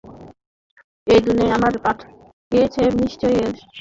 [1.07, 3.67] এই দুনিয়ায় আমায় পাঠিয়েছেন নিশ্চয়ই এই সময়টার জন্য!